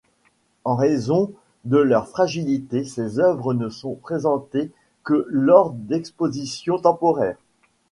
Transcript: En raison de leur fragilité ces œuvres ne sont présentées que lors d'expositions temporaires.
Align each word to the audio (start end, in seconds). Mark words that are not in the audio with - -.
En 0.63 0.73
raison 0.75 1.31
de 1.63 1.77
leur 1.77 2.07
fragilité 2.07 2.85
ces 2.85 3.19
œuvres 3.19 3.53
ne 3.53 3.69
sont 3.69 3.93
présentées 3.93 4.71
que 5.03 5.27
lors 5.29 5.73
d'expositions 5.73 6.79
temporaires. 6.79 7.37